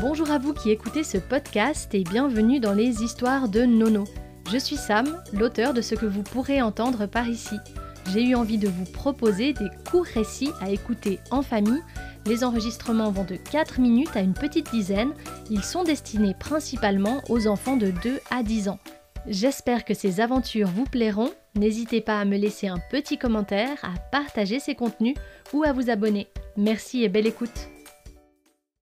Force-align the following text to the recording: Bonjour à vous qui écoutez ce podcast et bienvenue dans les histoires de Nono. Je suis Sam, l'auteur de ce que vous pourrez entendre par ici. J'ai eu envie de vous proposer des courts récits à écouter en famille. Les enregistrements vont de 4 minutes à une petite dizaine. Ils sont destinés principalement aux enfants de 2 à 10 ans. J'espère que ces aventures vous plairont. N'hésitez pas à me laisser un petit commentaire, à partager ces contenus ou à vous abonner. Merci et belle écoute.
Bonjour 0.00 0.30
à 0.30 0.38
vous 0.38 0.54
qui 0.54 0.70
écoutez 0.70 1.02
ce 1.02 1.18
podcast 1.18 1.92
et 1.92 2.04
bienvenue 2.04 2.60
dans 2.60 2.72
les 2.72 3.02
histoires 3.02 3.48
de 3.48 3.64
Nono. 3.64 4.04
Je 4.48 4.56
suis 4.56 4.76
Sam, 4.76 5.20
l'auteur 5.32 5.74
de 5.74 5.80
ce 5.80 5.96
que 5.96 6.06
vous 6.06 6.22
pourrez 6.22 6.62
entendre 6.62 7.06
par 7.06 7.26
ici. 7.26 7.56
J'ai 8.12 8.22
eu 8.22 8.36
envie 8.36 8.58
de 8.58 8.68
vous 8.68 8.84
proposer 8.84 9.54
des 9.54 9.68
courts 9.90 10.04
récits 10.04 10.52
à 10.60 10.70
écouter 10.70 11.18
en 11.32 11.42
famille. 11.42 11.82
Les 12.26 12.44
enregistrements 12.44 13.10
vont 13.10 13.24
de 13.24 13.34
4 13.34 13.80
minutes 13.80 14.16
à 14.16 14.20
une 14.20 14.34
petite 14.34 14.70
dizaine. 14.70 15.14
Ils 15.50 15.64
sont 15.64 15.82
destinés 15.82 16.36
principalement 16.38 17.20
aux 17.28 17.48
enfants 17.48 17.76
de 17.76 17.90
2 17.90 18.20
à 18.30 18.44
10 18.44 18.68
ans. 18.68 18.78
J'espère 19.26 19.84
que 19.84 19.94
ces 19.94 20.20
aventures 20.20 20.68
vous 20.68 20.84
plairont. 20.84 21.30
N'hésitez 21.56 22.00
pas 22.02 22.20
à 22.20 22.24
me 22.24 22.36
laisser 22.36 22.68
un 22.68 22.78
petit 22.92 23.18
commentaire, 23.18 23.76
à 23.82 23.98
partager 24.12 24.60
ces 24.60 24.76
contenus 24.76 25.16
ou 25.52 25.64
à 25.64 25.72
vous 25.72 25.90
abonner. 25.90 26.28
Merci 26.56 27.02
et 27.02 27.08
belle 27.08 27.26
écoute. 27.26 27.68